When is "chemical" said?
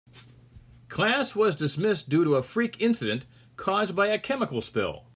4.17-4.59